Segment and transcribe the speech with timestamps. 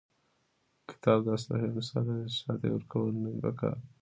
[0.89, 3.77] کتاب د اسلحې مثال لري، چي چا ته ئې ورکول نه دي په کار.